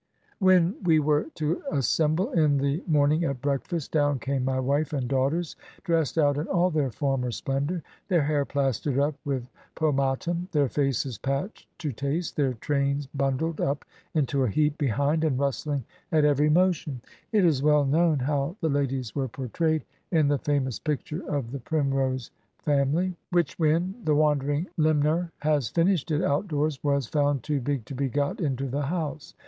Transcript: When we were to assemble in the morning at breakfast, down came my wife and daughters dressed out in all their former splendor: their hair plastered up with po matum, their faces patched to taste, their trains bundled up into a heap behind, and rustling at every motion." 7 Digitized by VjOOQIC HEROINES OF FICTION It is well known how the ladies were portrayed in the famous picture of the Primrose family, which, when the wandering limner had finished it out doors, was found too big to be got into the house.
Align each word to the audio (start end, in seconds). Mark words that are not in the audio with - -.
When 0.39 0.83
we 0.83 0.97
were 0.99 1.25
to 1.35 1.61
assemble 1.71 2.31
in 2.31 2.57
the 2.57 2.81
morning 2.87 3.23
at 3.23 3.39
breakfast, 3.39 3.91
down 3.91 4.17
came 4.17 4.43
my 4.43 4.59
wife 4.59 4.93
and 4.93 5.07
daughters 5.07 5.55
dressed 5.83 6.17
out 6.17 6.39
in 6.39 6.47
all 6.47 6.71
their 6.71 6.89
former 6.89 7.29
splendor: 7.29 7.83
their 8.07 8.23
hair 8.23 8.43
plastered 8.43 8.97
up 8.97 9.13
with 9.25 9.47
po 9.75 9.93
matum, 9.93 10.49
their 10.53 10.67
faces 10.69 11.19
patched 11.19 11.67
to 11.77 11.91
taste, 11.91 12.35
their 12.35 12.53
trains 12.55 13.05
bundled 13.13 13.61
up 13.61 13.85
into 14.15 14.43
a 14.43 14.49
heap 14.49 14.75
behind, 14.79 15.23
and 15.23 15.37
rustling 15.37 15.83
at 16.11 16.25
every 16.25 16.49
motion." 16.49 16.93
7 16.95 16.95
Digitized 16.97 17.01
by 17.03 17.05
VjOOQIC 17.05 17.11
HEROINES 17.11 17.11
OF 17.11 17.27
FICTION 17.29 17.45
It 17.45 17.45
is 17.45 17.63
well 17.63 17.85
known 17.85 18.17
how 18.19 18.55
the 18.59 18.69
ladies 18.69 19.15
were 19.15 19.27
portrayed 19.27 19.85
in 20.09 20.27
the 20.29 20.39
famous 20.39 20.79
picture 20.79 21.23
of 21.29 21.51
the 21.51 21.59
Primrose 21.59 22.31
family, 22.57 23.15
which, 23.29 23.59
when 23.59 23.93
the 24.03 24.15
wandering 24.15 24.65
limner 24.79 25.29
had 25.41 25.63
finished 25.65 26.09
it 26.09 26.23
out 26.23 26.47
doors, 26.47 26.83
was 26.83 27.05
found 27.05 27.43
too 27.43 27.61
big 27.61 27.85
to 27.85 27.93
be 27.93 28.09
got 28.09 28.39
into 28.41 28.67
the 28.67 28.81
house. 28.87 29.35